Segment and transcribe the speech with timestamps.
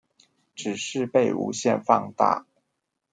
[0.55, 2.47] 只是被無限放大